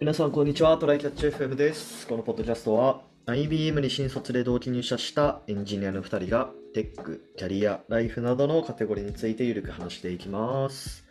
[0.00, 0.78] 皆さん、こんにちは。
[0.78, 2.06] トライキャッチ FM です。
[2.06, 11.04] このポッドキャストは、IBM に新卒で同期入社したエンジニアの2人が、テック、キャリア、ライフなどのカテゴリーについてゆるく話していきます。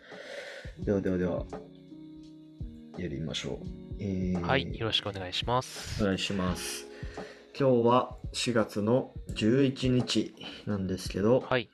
[0.80, 1.44] ではではでは、
[2.98, 3.66] やりましょう。
[4.00, 6.02] えーはい、よろしくお願いします。
[6.02, 6.84] お願いします。
[7.56, 10.34] 今日は4月の11日
[10.66, 11.70] なんですけど、はい、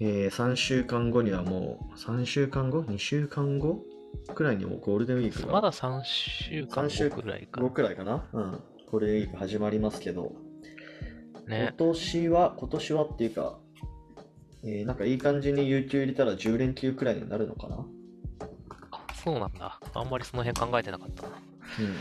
[0.00, 3.91] え3週間後にはもう、3週間後 ?2 週間後？
[4.34, 7.70] くらいにもうゴールデンウィークがまだ3週間3週後くらいか後。
[7.70, 8.62] くらいかなうん。
[8.90, 10.32] ゴールデンウィーク始まりますけど、
[11.46, 11.72] ね今。
[11.72, 13.58] 年は、今年はっていうか、
[14.64, 17.84] えーなんかいい感じに有給入れたら10連休くらいになるのかな？
[18.92, 19.80] あそうなんだ。
[19.94, 21.28] あんまりその辺考えてなかったな。
[21.80, 21.92] うんうん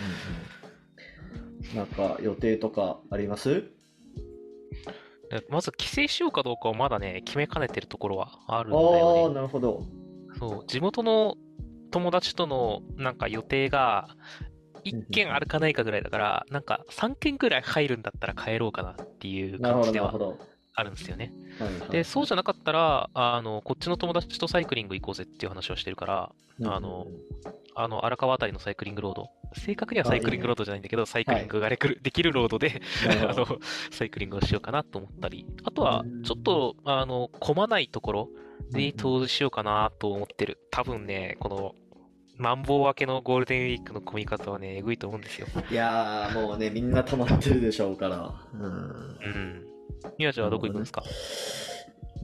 [1.71, 1.75] うん。
[1.77, 3.63] なんか予定とかあります？
[5.33, 9.35] えまず帰省しようかどうかをまだね、決めかねてるところはあるんだああー、よね。
[9.35, 9.83] なるほど。
[10.37, 11.35] そう、地元の
[11.91, 14.09] 友達とのなんか予定が
[14.85, 20.13] 1件あるかないかぐらいだから、なんか3件ぐらい入るんだったら帰ろうかなっていう感じでは。
[20.73, 21.33] あるんですよね。
[21.89, 26.31] で、そうじゃなかったら、あの、こっちの友達とサイクリング行こうぜっていう話をしてるから、
[26.63, 27.07] あの
[27.75, 29.29] あの、荒川あたりのサイクリングロード。
[29.53, 32.81] 正確にはサイクリングロードじゃないんだけど、サイクリングができるロードで、
[33.29, 33.45] あの、
[33.91, 38.29] サイクリングをしようかなと思ったり、あとはうん、ちょっと、あの、混まないところ
[38.71, 40.59] に投資しようかなと思ってる。
[40.71, 41.75] 多分ね、この、
[42.37, 45.47] マンボウ明けのゴールデンウィークの混み方はね、えぐいと思うんですよ。
[45.69, 48.33] いやー、もうね、みんな溜まってるでしょうから。
[48.53, 48.63] うん。
[48.63, 49.65] うん。
[50.17, 51.03] 宮地はどこ行くんですか？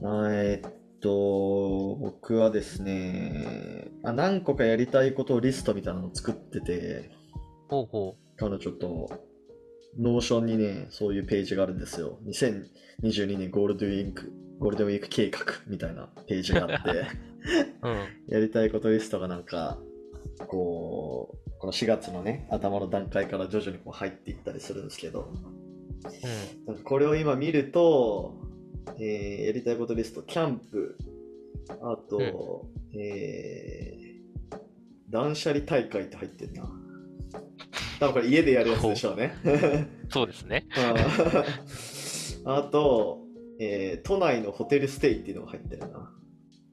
[0.04, 7.10] あえっと、僕はですね、あ何個かやりたいことをリストみたいなのを作ってて、
[7.68, 9.08] ほうほ彼女と、
[9.98, 12.18] Notion にね、そういうページがあるんですよ。
[12.26, 17.06] 2022年ゴールデンウィーク、ゴールデンウィーク計画みたいなページがあって、う。
[17.88, 17.98] うん。
[18.28, 19.78] やりたいことリストがなんか、
[20.46, 25.32] こう、この4月のね、頭の段階から徐々にこう入っていったりするんですけど、
[26.66, 26.78] うん。
[26.82, 28.34] これを今見ると、
[28.98, 30.96] えーやりたいことリスト、キャンプ、
[31.82, 34.08] あと、えー
[35.10, 36.70] 断捨離大会って入ってんな。
[37.98, 39.32] 多分これ家でやるやつでしょうね。
[40.10, 40.66] そうですね。
[42.44, 43.22] うんあと、
[43.58, 46.14] えー都内のホテルステイっていうのが入ってるな。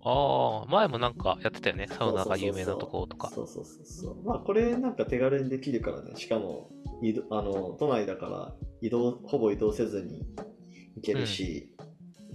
[0.08, 1.88] ああ、前もなんかやってたよね。
[1.90, 3.32] サウナが有名なとことか。
[3.32, 4.24] そうそうそうそう。
[4.24, 6.16] まあこれなんか手軽にできるからね。
[6.16, 6.70] しかも、
[7.02, 10.24] 移動あの都内だから移動、ほぼ移動せずに
[10.96, 11.74] 行けるし、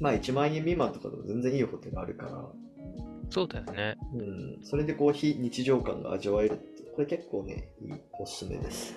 [0.00, 2.44] まあ1万円未満とかでも全然いいホテルあるから、
[3.30, 3.96] そうだよね。
[4.14, 8.96] うん、それでこう非日常感が味わえるって、これ結構ね、いいおすすめです。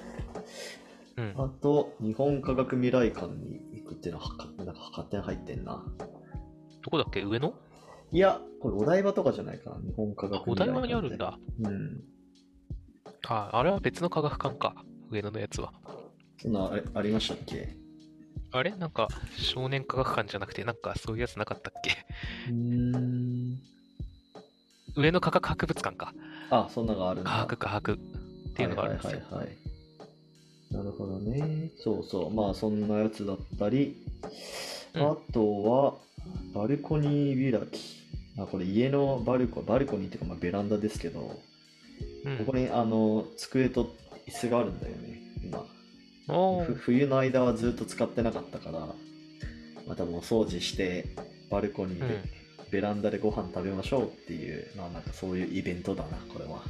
[1.17, 1.34] うん。
[1.38, 5.85] あと、日本科学未来館に行くっていうのはなんか勝手に入ってんな。
[6.81, 7.22] どこだっけ？
[7.22, 7.53] 上野？
[8.13, 10.59] いや、これお台場とかじゃないかな、日本科学館って。
[10.59, 11.40] 台場にあるんだ。
[11.62, 12.03] うん。
[13.28, 14.75] あ、あれは別の科学館か。
[15.09, 15.74] 上野のやつは。
[16.40, 17.75] そんなあれありましたっけ？
[18.52, 18.72] あれ？
[18.72, 21.91] なんか、少年科学館じゃなくて、なんかそういうやつなかったっけ？
[22.50, 23.59] うーん。
[24.96, 26.13] 上野科学博物館か。
[26.52, 27.31] あ、そんなのがあるんだ。
[27.31, 27.97] 科学科学っ
[28.56, 29.09] ていうのがあるんですよ。
[29.09, 29.57] はいはいはいはい。
[30.72, 31.72] なるほどね。
[31.78, 32.34] そうそう。
[32.34, 34.06] まあそんなやつだったり、
[34.94, 35.96] うんあとは、
[36.53, 38.03] バルコニー開き。
[38.38, 41.39] あ、これ家のバルコ、バルコニーっていうかまあベランダですけど、
[42.25, 43.95] うんここにあの、机と
[44.27, 45.66] 椅子があるんだよね、今。
[46.75, 48.88] 冬の間はずっと使ってなかったから、
[49.88, 51.16] またもう掃除して、
[51.49, 52.22] バルコニーで、うん
[52.73, 56.63] ベランダでご飯食べましょうっていう、まあなんかそういうイベントだな、これは。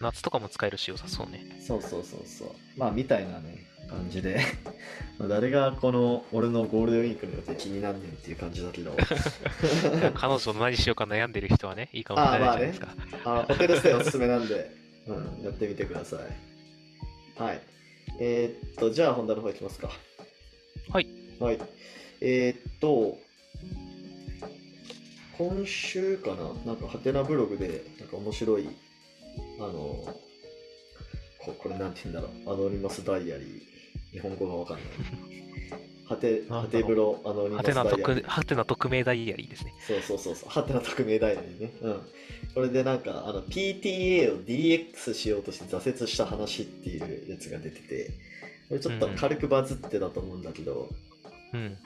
[0.00, 1.58] 夏とかも使えるし良さそうね。
[1.66, 2.48] そうそうそうそう。
[2.76, 4.40] まあみたいなね、感じで。
[5.18, 8.96] まあ誰がこの俺のゴールデンウィークの予定気になんねんっていう感じだけど。
[10.14, 12.88] 彼女と何しようか悩んでる人はね、いいかもしれないじゃないですか。
[13.24, 14.70] あホテルステイおすすめなんで、
[15.06, 17.42] うん、やってみてください。
[17.42, 17.60] はい。
[18.18, 19.90] えーっと、じゃあ本題の方いきますか。
[20.90, 21.06] はい。
[21.38, 21.58] はい。
[22.20, 23.18] えーっと、
[25.38, 28.68] 今週かな、なんかハテナブログで、なんか面白い、
[29.58, 29.72] あの、
[31.38, 33.62] ここれなんて言うんだろう、アノニマスダイアリー、
[34.12, 34.86] 日本語がわかんない。
[36.04, 37.96] ハテ、ハテブロアノニマはスダイアリー。
[37.96, 39.74] てな匿、はてな匿名ダイアリーですね。
[39.86, 41.72] そうそうそうそう、ハテナ匿名ダイヤリーね。
[41.80, 42.00] うん。
[42.54, 48.10] これでなんか、あの、PTA を DX しようとして挫折した話っていうやつが出てて、
[48.68, 50.88] これちょっと軽くバズってたと思うんだけど、
[51.54, 51.78] うん。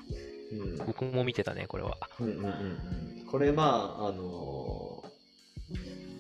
[0.53, 0.77] うん。
[0.79, 1.97] 僕も見てたね、これは。
[2.19, 3.25] うんうんうんうん。
[3.27, 5.17] これまあ、あのー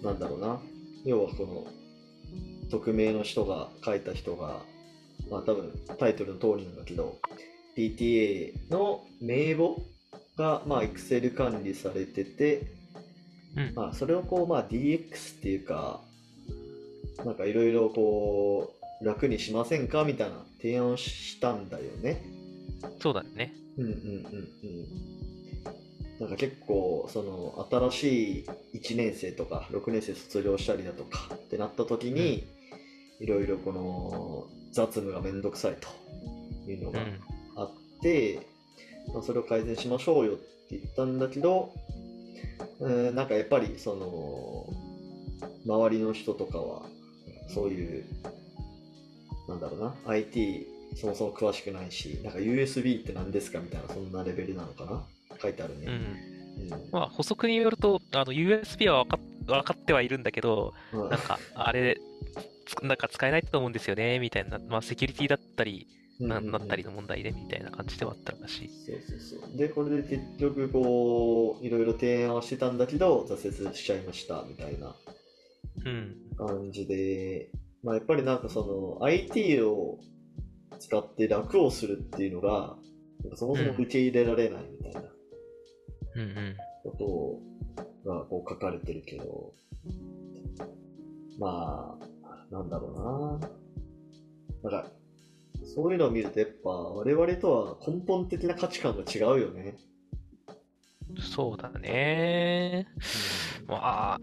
[0.02, 0.60] なんだろうな。
[1.04, 1.66] 要はこの、
[2.70, 4.60] 匿名の人が書いた人が、
[5.30, 7.18] まあ多分タイトルの通りなんだけど、
[7.76, 9.82] PTA の名簿
[10.36, 12.72] が、まあ、Excel 管理されてて、
[13.56, 13.74] うん。
[13.74, 16.00] まあ、それをこう、まあ、DX っていうか、
[17.24, 22.22] なんかいろいろこう、楽にしませんかみたいな提案をしたんだよね。
[23.00, 23.52] そうだね。
[23.78, 24.66] うんうんうんう
[26.18, 26.20] ん。
[26.20, 28.46] なんか結構、その、新しい
[28.78, 32.46] 1年生とか、6年生卒業したりだとかってなった時に、
[33.20, 37.20] いろいろこの、雑務がめんどくさいというのがうん。
[37.56, 37.70] あっ
[38.02, 38.46] て、
[39.14, 41.72] まあ、それを改善しましょうよって言ったんだけど、
[42.80, 44.66] うん、なんかやっぱりその
[45.64, 46.82] 周りの人とかは
[47.48, 48.04] そういう
[49.48, 55.02] なんだろうな IT そもそも詳しくないしなんか USB って何ですかみたいなそんなレベルなのかな
[55.40, 55.92] 書いてあるね、うん。
[55.92, 55.96] う
[56.76, 62.15] んまあ、補足によると、あの、USB は分かっ分かってはいるんだけど、うんなんか、あれ、つ
[62.82, 65.86] なんか使えないと思うんですよね、みたいな、まあ、セキュリティだったり、
[66.18, 68.68] ななったりの問題で、みたいな感じではあったらしい。
[68.68, 74.94] そうそうそうでこれで結局こういろいろ提案はしてたんだけど挫折しちゃいましたみたいな
[75.84, 76.16] うん。
[76.36, 77.50] 感じで、
[77.82, 79.98] まあ、やっぱりなんかその IT を
[80.78, 82.76] 使って楽をするっていうのが、
[83.34, 85.08] そもそも受け入れられないみたいな
[86.16, 86.56] うんうん。
[86.82, 87.40] こ
[88.04, 89.52] とがこう書かれてるけど、
[91.38, 92.06] まあ、
[92.50, 93.38] なんだろ
[94.62, 94.70] うな。
[94.70, 94.90] なんか、
[95.64, 99.76] そういうのを見るとやっぱ我々とは根本的な価値観が違うよね。
[101.20, 102.86] そうだね。
[103.66, 104.20] まあ、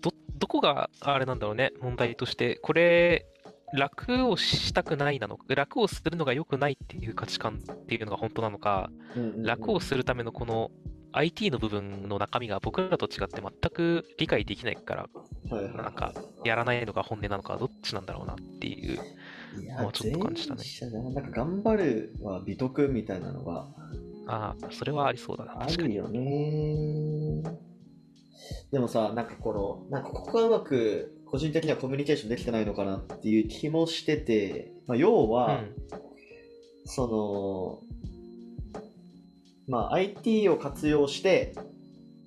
[0.00, 2.56] ど、どこがあれなんだろうね、問題として。
[2.56, 3.26] これ、
[3.72, 10.70] 楽をしたくないなのか、楽をするのが良くないっていう価値観っていうのが本当なのか、うんうんうん楽をするためのこの
[11.12, 15.08] IT の部分の中身が僕らと違って全く理解できないから、
[15.48, 16.12] なんか
[16.44, 18.98] やらないのが本音なのか、どっちなんだろうなっていう。
[19.62, 20.62] いやまあちょっと感じたね
[21.14, 23.68] ななんか頑張るは美徳みたいなのが
[24.26, 25.88] ああ、それはありそうだな、あ確かに。
[25.90, 27.42] るよね。
[28.72, 35.62] でもさ、なんかこの、なんかここがうまく個人的にはコミュニケーションできてないのかなっていう気もしてて、まあ、要は、
[36.84, 37.82] そ
[38.74, 38.82] の、
[39.68, 41.54] まあ、IT を活用して、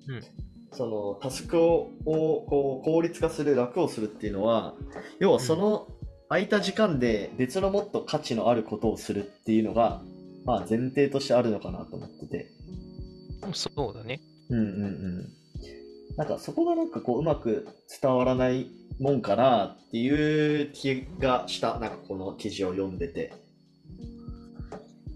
[0.08, 4.74] うんそのタスクををこう効率化する、楽をするっていうのは、
[5.18, 5.88] 要はその
[6.28, 10.00] 空いた時間で別のもっと価値のあることをするっていうのが、
[10.44, 12.46] まあ、前提としてあるのかなと思ってて。
[13.42, 13.52] うん。
[13.52, 14.20] そうだね。
[14.48, 15.40] うんうんうん。
[16.16, 17.68] なんかそこがなんかこううまく
[18.00, 18.70] 伝わらない
[19.00, 21.78] もんかなっていう気がした。
[21.78, 23.32] なんかこの記事を読んでて。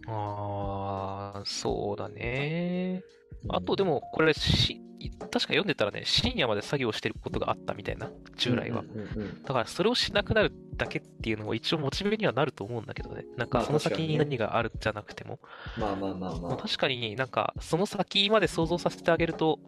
[0.06, 3.02] ああ、そうだね。
[3.48, 4.80] あとでも、これし、
[5.10, 8.80] 確か読んでたらね、深夜まで作業してることがあったみたいな、従来は。
[8.82, 13.24] うんうんうんだからそれをしなくなるだけっていうのも一応モチベにはなると思うんだけどね。
[13.36, 15.38] なんまあかその先に何があるじゃなくても。
[15.78, 16.40] まあまあまあまあ。
[16.40, 19.58] まあ確かになんかその先まで想像させてあげると、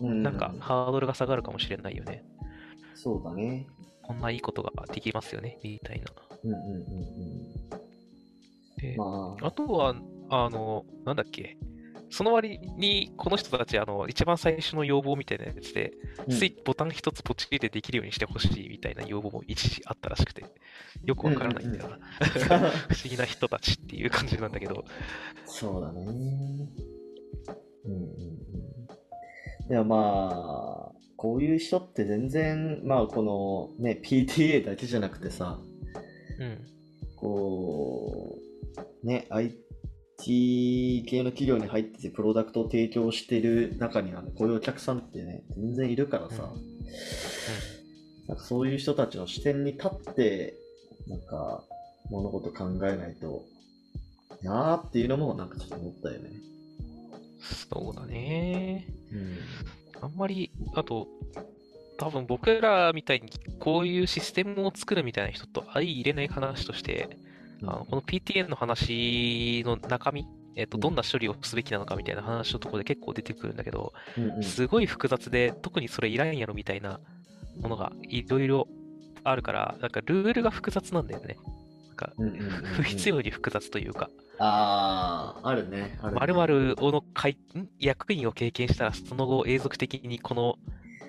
[0.00, 2.24] うんなんかハードルが下がるかもしれないよね。
[2.94, 3.66] そうだね。
[4.02, 6.06] こんないいことができますよね、みたいな。
[6.44, 6.84] うんうんうん
[8.76, 8.96] でうん。
[8.98, 9.46] まあ。
[9.46, 9.94] あとは、
[10.30, 11.56] あの、なんだっけ？
[12.10, 15.92] その割に、この人たち、あの、一番最初の要望みたいなやつで、
[16.26, 20.44] うんスイッチボタン一つポチリでできるようにしてほしいみたいな要望も一時あったらしくて、
[21.04, 21.98] よくわからないんだよな。
[22.88, 24.84] 不思議な人たちっていう感じなんだけど、
[25.44, 26.02] そうだね。
[26.04, 29.68] うんうんうん。
[29.68, 35.60] でもまあ、こういう人って全然、まあこのね、PTA だけじゃなくてさ、
[36.38, 36.66] うん。
[37.16, 38.38] こ
[39.02, 39.26] う、ね、
[40.26, 46.50] IT 系の企業に入っててプロダクトを提供してる中には、こういうお客さんってね、全然いるからさ、
[48.28, 50.54] なんかそういう人たちの視点に立って、
[51.08, 51.62] なんか
[52.10, 53.44] 物事考えないと
[54.42, 56.30] なーっていうのもなんかちょっと思ったよね。
[57.70, 58.86] そうだね。
[59.12, 59.38] うん。
[60.02, 61.06] あんまり、あと、
[61.98, 67.16] 多分僕らみたいにこういうシステムを作るみたいな人と相入れない話として、
[67.62, 70.80] あのこの PTN の話の中身、えっと、うん。
[70.80, 73.92] どんな処理をすべきなのかみたいな話のところで結構出てくるんだけど、
[74.42, 77.00] すごい複雑で、特にそれいらんやろみたいな
[77.60, 78.68] ものがいろいろ
[79.24, 81.36] あるから、なんかルールが複雑なんだよね。
[81.88, 82.12] なんか、
[82.74, 85.98] 不必要に複雑というか、ああ、あるね。
[86.02, 86.20] あるね。
[86.20, 87.04] 〇〇をの
[87.78, 90.56] 役員を経験したら、その後永続的にこの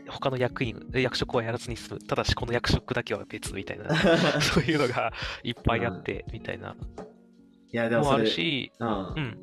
[0.10, 2.00] 他の役員、役職はやらずに済む。
[2.00, 3.94] ただしこの役職だけは別みたいな、
[4.42, 6.76] そういうのがいっぱいあって、みたいな。
[7.72, 8.88] いや、でももあるし、うん。
[8.88, 9.38] うん。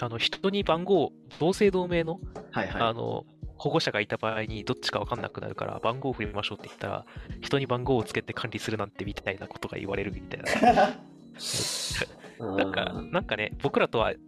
[0.00, 2.20] あの、人に番号、同姓同名の、
[2.52, 2.82] はいはい。
[2.82, 3.24] あの、
[3.56, 7.06] 保護者がいた場合にどっちか分かんなくなるから、番号を振りましょうって言ったら、
[7.40, 10.40] 人に番号をつけて管理するなんてみたいなことが言われるみたい
[10.74, 10.94] な。
[12.56, 14.18] なんか、なんかね、僕らとはく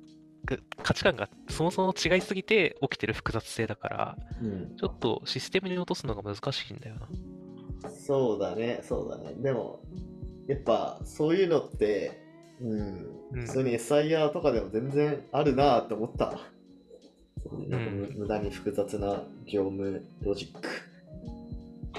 [0.82, 7.90] 価値観がそもそも違いすぎて起きてる複雑性だから、うん、ちょっとシステムに落とすのが難しいんだよな。
[7.90, 9.34] そうだね、そうだね。
[9.36, 9.80] でも、
[10.46, 12.20] やっぱそういうのって、
[12.60, 12.80] うん、
[13.32, 16.38] うん普通に SIR とかでも全然あるなって思った。
[17.42, 20.68] そうなんか無駄に複雑な業務ロジック。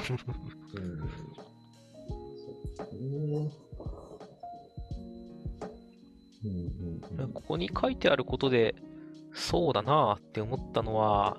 [0.78, 1.00] うん
[2.92, 3.52] うん
[7.34, 8.76] ここに書いてあることで、
[9.34, 11.38] そうだなって思ったのは、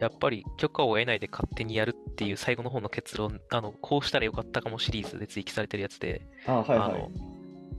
[0.00, 6.78] やっぱり許可を得ないで勝手にやるっていう最後の方の結論、あの、こうしたらよかったかもシリーズで追記されてるやつで、あ、はいはい。
[6.78, 7.10] あの。、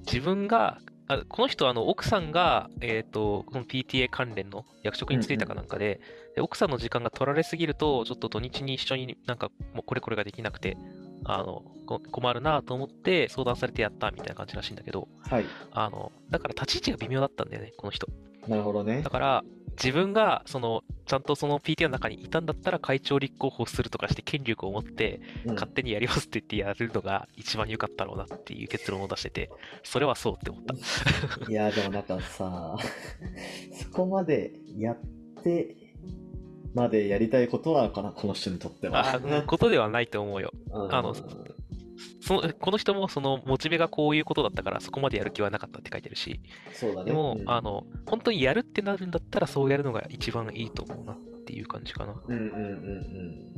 [0.06, 0.80] 自分が、
[1.10, 6.02] あこの人はあの奥さんが、えっと、この PTA 関連の役職に就いたかなんかで、
[6.36, 10.76] で奥さんの時間が取られすぎると、ちょっと土日に一緒になんかもうこれこれができなくて、
[11.28, 15.46] あの、こ困るなと思って相談されてやったみたいな感じらしいんだけど、はい。
[15.72, 18.08] あの、だから立ち位置が微妙だったんだよね、この人。
[18.48, 19.10] なるほどねだ。
[19.10, 29.50] から、自分が、その、ちゃんとその PTA の中にいたんだったら会長立候補するとかして権力を持って、うん勝手にやりますって言ってやるのが一番良かったろうなっていう結論を出してて、
[29.84, 31.50] それはそうって思った。
[31.50, 32.78] いや、でもなんかさ、
[33.74, 34.98] そこまでやっ
[35.44, 35.76] て
[36.74, 39.20] までやりたいことなのかな、この人にとっては。
[39.48, 40.52] ことではないと思うよ。
[40.72, 41.16] うんあの
[42.22, 46.42] そのこの人もそのモチベがこういうことだったからそこまでやる気はなかったって書いてるし、
[46.74, 47.06] そうだね。
[47.06, 52.22] でも、うんあの、本当にやるってなるんだったらそうやるのが一番いいと思うなっていう感じかな。
[52.28, 53.54] うんうんうん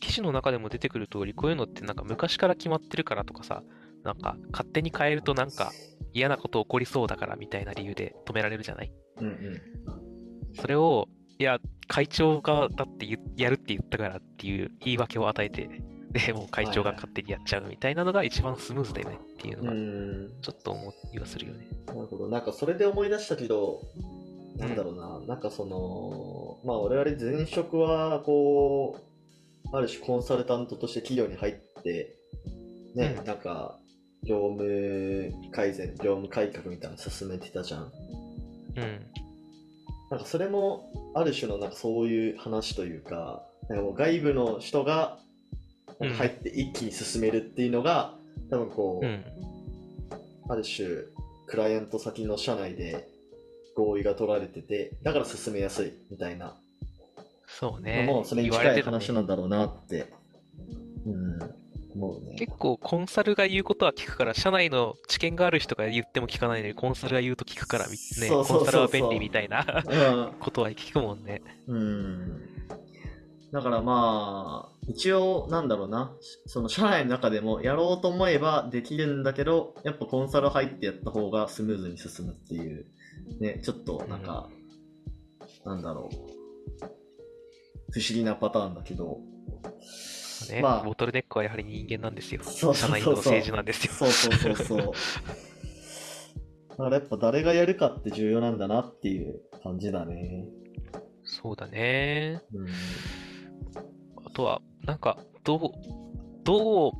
[0.00, 3.62] 記事の中でも出てくる通り、こういうのってなんか昔から決まってるからとかさ、
[4.02, 5.72] なんか勝手に変えるとなんか
[6.12, 8.92] 嫌なこと起こりそうだからみたいな理由で止められるじゃない？
[9.18, 9.26] うん。
[9.26, 9.34] うんう
[10.52, 10.54] ん。
[10.56, 15.68] それを、いや、会長がだって言やるって言ったからっていう言い訳を与えて、
[16.14, 21.66] で、もう会長が勝手にやっちゃうみたいなのが一番スムーズだよねっていうのが、うんちょっと思いはするよね。
[21.88, 22.28] なるほど。
[22.28, 23.82] なんかそれで思い出したけど、
[24.56, 29.00] なんだろうな、なんかその、まあ我々前職はこ
[29.72, 32.16] う、ある種コンサルタントとして企業に入って、
[32.94, 33.80] ね、うんなんか
[34.22, 37.92] 業務改善、業務改革みたいなの進めてたじゃん。
[38.76, 39.06] うん。
[40.10, 45.18] なんかそれもある種のなんかそういう話というか、なんかもう外部の人が
[46.00, 48.14] 入って一気に進めるっていうのが、
[48.50, 49.24] 多分こう、うん。
[50.48, 50.86] ある種
[51.46, 53.08] クライアント先の社内で
[53.74, 56.54] 合意が取られててだから進めやすいみたいな、
[57.46, 58.04] そうね。
[58.06, 60.12] もうそれに近い話なんだろうなって、
[61.06, 61.38] うん、
[61.94, 62.36] 思うね。
[62.36, 70.32] 結構コンサルが言うことは聞くから、社内の知見がある人が言っても聞かないのに、コンサルが言うと聞くからみ、ね、コンサルは便利みたいなうん。
[70.40, 71.42] ことは聞くもんね。
[71.66, 72.54] うん。
[73.52, 76.12] だからまあ、一応なんだろうな、
[76.46, 82.86] その社内の中でもやろうと思えばできるんだけど、やっぱコンサル入ってやった方がスムーズに進むっていう、
[83.40, 84.48] ね、ちょっとなんか、
[85.64, 86.14] なんだろう、
[87.92, 89.20] 不思議なパターンだけど、
[90.52, 92.42] ねまあボトルネックはやはり人間なんですよ。
[92.42, 93.92] そうそうそうそう社内の政治なんですよ。
[93.92, 94.92] そうそうそうそう。
[96.70, 100.44] だからやっぱ誰がやるかって重要なんだなっていう感じだね。
[101.24, 102.42] そうだね。
[102.52, 102.66] うん。
[104.26, 105.60] あとは、なんか、どう、
[106.42, 106.92] どう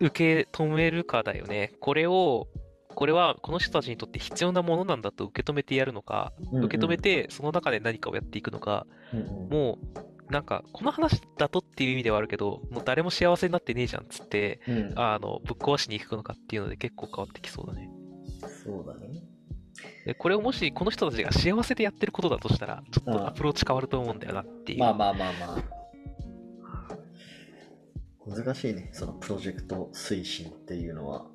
[0.00, 1.72] 受け止めるかだよね。
[1.80, 2.48] これを、
[2.94, 17.90] これはこの人たちにとって必要なものなんだと受け止めてやるのか、受け止めてその中で何かをやっていくのか、うんうん、もう、なんか、この話だとっていう意味ではあるけど、もう誰も幸せになってねえじゃんっつって、うん、あの、ぶっ壊しに行くのかっていうので結構変わってきそうだね。
[18.64, 19.22] そうだね。
[20.06, 24.78] で、これをもしこの人たちが幸せでやってることだとしたら、ちょっうんとアプローチ変わると思うんだよなっていう。
[24.80, 25.82] まあまあまあまあ。
[28.26, 31.26] 難しいね、そのプロジェクト推進っていうのは。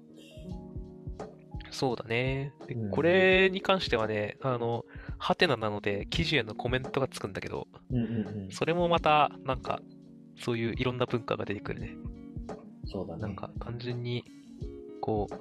[1.70, 2.54] そうだね。
[2.68, 4.86] でうんこれに関してはね、あの、
[5.20, 8.52] ハテナなので記事へのコメントがつくんだけど、うんうんうん。
[8.52, 9.82] それもまた、なんか、
[10.40, 11.96] そういういろんな文化が出てくるね。
[12.86, 13.22] そうだね。
[13.22, 14.24] なんか単純に、
[15.02, 15.36] こう、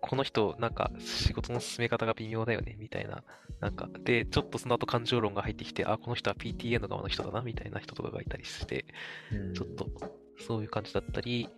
[0.00, 3.22] この人、なんか仕事の進め方が微妙だよね、みたいな。
[3.60, 8.86] なんか、で、ちょっとその後感情論が入ってきて、あ、この人は PTA の側の人だな、みたいな人とかがいたりして、
[9.32, 9.88] うんちょっと、
[10.46, 11.48] そういう感じだったり、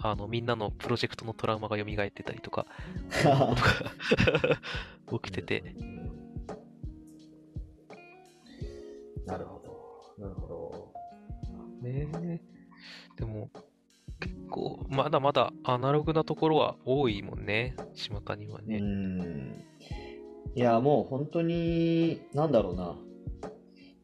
[0.00, 2.66] あの、みんなのプロジェクトのトラウマが蘇ってたりとか、
[3.22, 4.60] とか
[5.20, 5.74] 起きてて、
[9.28, 9.60] なるほ
[10.18, 10.24] ど。
[10.26, 10.92] なるほ
[11.82, 12.40] ねえ。
[13.16, 13.50] でも、
[14.20, 18.64] 結構、まだまだアナログなところは多いもんね、巷にはど。
[18.64, 18.78] うね。
[18.80, 19.64] ん。
[20.54, 22.96] いや、もう本当に、なんだろうな。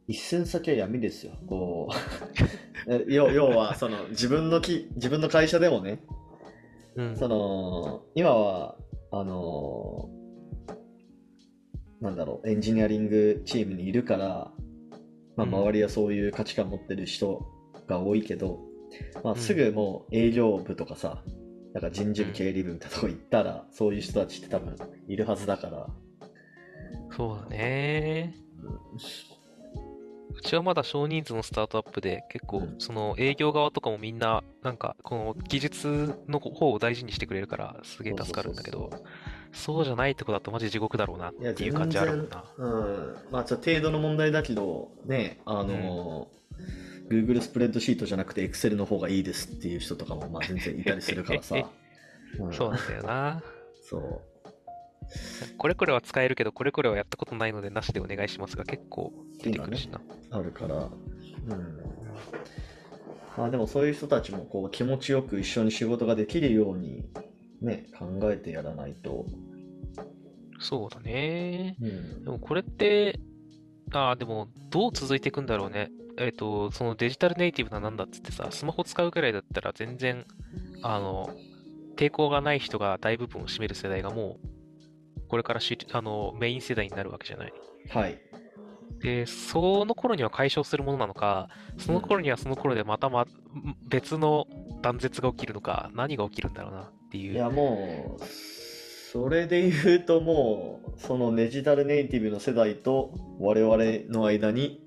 [0.06, 1.32] 一寸先は闇ですよ。
[1.48, 1.94] こう。
[2.86, 6.04] え要要は、その、自分のき、自分の会社でもね、
[6.96, 7.16] うん。
[7.16, 8.76] その、今は、
[9.10, 10.10] あの、
[12.00, 14.53] なんだろう、エンジニアリングチームにいるから、
[15.36, 15.54] まあ、うん。
[15.54, 17.46] 周りはそういう価値観持ってる人
[17.86, 18.60] が多いけど、
[19.22, 21.22] まあ、すぐもう営業部とかさ、
[21.72, 24.76] なんか人事部経理部みたいなとこ行ったら、そういう人たちって多分
[25.08, 25.86] いるはずだから。
[27.10, 28.34] そうだね。
[30.36, 38.90] うちはまだ少人数のスタートアップで、結構うん、その営業側とかもみんな、なんか、この技術の方を大事にしてくれるから、すげえ助かるんだけど、
[39.54, 42.44] そうじゃないとこだとマジ地獄だろうなっていう感じあるもんな。
[42.58, 46.28] うん、まあちょっと程度の問題だけど、ね、あの、
[47.08, 51.56] Google スプレッドシートじゃなくて Excel の方がいいですっていう人とかもまあ全然いたりするからさ。
[51.56, 53.42] んそうなんだよな。
[53.82, 54.20] そう。
[55.56, 60.00] これこれは使えるけど、これこれはやったことないのでなしでお願いしますが、結構出てくるしな。
[60.30, 60.74] あるから。
[60.76, 60.90] うん。
[63.36, 67.04] まあでもそういう人たちもこう気持ちよく一緒に仕事ができるように
[67.64, 69.26] ね、考えてやらないと。
[70.60, 71.76] そうだね。
[71.80, 73.18] うんでもこれって、
[73.92, 75.90] ああ、でも、どう続いていくんだろうね。
[76.16, 80.24] えっ、と、そのデジタルネイティブななんだっつってさ、スマホ使うぐらいだったら全然、
[80.82, 81.28] あの、
[81.96, 87.52] 抵抗がない人が大部分を占める世代がもう、これからしあのメイン世代になるわけじゃない。
[87.90, 88.18] はい。
[89.00, 93.26] で、その頃には解消するものなのか、その頃にはその頃でまたま
[93.88, 94.46] 別の
[94.82, 97.34] 断絶が起きるのか、何が起きるんだろうなっていう。
[97.34, 98.22] いやもう、
[99.12, 103.76] それで言うともう、そのデジタルネイティブの世代と我々
[104.10, 104.82] の間に、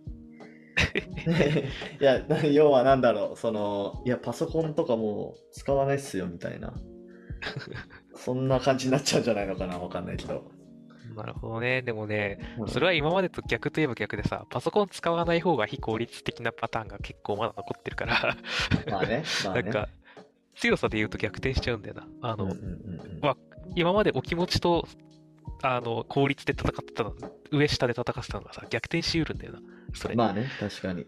[1.99, 6.73] いや、な要はなんだろう、その、いや、パソコンとかもう使わないっすよみたいな、
[8.15, 10.51] そんな感じになっちゃうんじゃないのかな、わかんないけど。
[11.15, 11.81] なるほどね。
[11.81, 18.37] でもね、うんそれは今までと逆といえば逆でさ、パソコン使わない方が非効率的なパターンが結構まだ残ってるから、
[18.91, 19.61] まあね、まあね。
[19.63, 19.89] なんか、
[20.59, 22.07] 強さで言うと逆転しちゃうんだよな。
[22.21, 23.37] あの、うんうんうん
[23.75, 24.87] 今までお気持ちと、
[25.61, 27.13] あの、効率で戦ってたの、
[27.51, 29.59] 上下で戦ってたのがさ、逆転しうるんだよな。
[29.93, 30.15] それ。
[30.15, 31.05] まあね、確かに。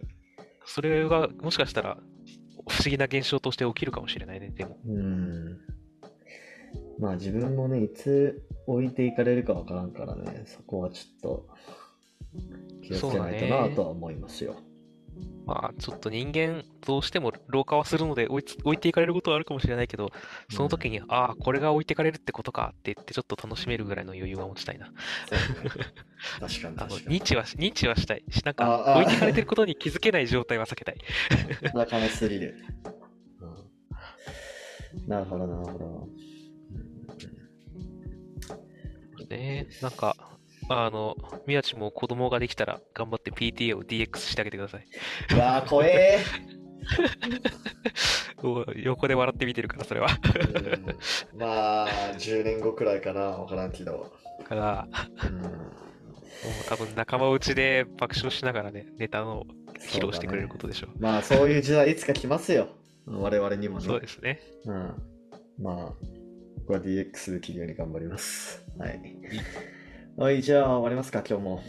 [0.65, 1.97] それが、もしかしたら、
[2.67, 4.77] 不思議な現象として起きるかもしれないね、でも。
[4.85, 5.57] うん。
[6.99, 11.47] まあ自分もね、いつ置いていかれるかわからんからね、そこはちょっと
[12.83, 14.55] 気をつけないとなとは思いますよ。
[15.45, 20.11] まあ、ちょっと人間、どうしても老化はするので置いつ置いていかれることはあるかもしれないけど、
[20.51, 24.91] その時に、ああ、これが置いていかれるってことかって言って、ちょっと楽しめるぐらいの余裕は持ちたいな。
[26.39, 27.19] 確かに確かに。
[27.19, 30.97] 認知はし、認知はしたいし、なんか、置いていかれてることに気づけない状態は避けたい。
[31.73, 32.55] なかなかすぎる。
[33.41, 33.69] うん
[35.07, 36.09] なるほど、なるほど。
[39.29, 40.15] ねなんか、
[40.69, 44.85] あの、宮地も子供ができたら頑張って PTA を DX してあげてください。
[45.33, 46.19] うわー、怖え
[48.41, 50.07] お横で笑って見てるから、それは。
[51.35, 54.13] まあ、10年後くらいかな、わからんけど。
[54.39, 54.87] だから、
[55.23, 55.69] うん
[56.43, 59.45] もう多分仲間内で爆笑しながらね、ネタの
[59.91, 60.91] 披露してくれることでしょう。
[60.97, 62.69] まあ、そういう時代いつか来ますよ。
[63.05, 63.85] 我々にもね。
[63.85, 64.39] そうですね。
[64.65, 64.95] うん。
[65.61, 65.93] まあ、
[66.59, 68.63] 僕は DX できるように頑張ります。
[68.77, 69.01] はい。
[70.19, 71.63] はい、じゃあ終わりますか、今日も。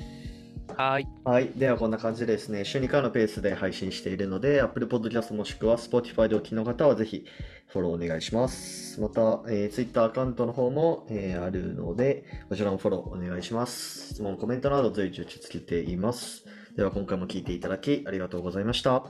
[0.76, 1.06] はーい。
[1.22, 1.52] はい。
[1.54, 7.24] では、こんな感じでですね、週2回のペースで配信しているので、Apple Podcast もしくは Spotify でお聞きの方はぜひ
[7.68, 9.00] フォローお願いします。
[9.00, 14.14] また、えー Twitter アカウントの方も、えーあるので、こちらもフォローお願いします。
[14.14, 16.44] 質問、コメントなど随時受け付けています。
[16.76, 19.04] では、今回も聞いていただきありがとうございました。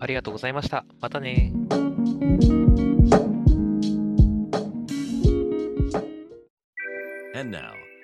[0.00, 0.84] ありがとうございました。
[1.00, 1.52] またね